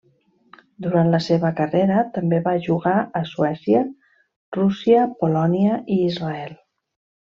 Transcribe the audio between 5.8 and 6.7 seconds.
i Israel.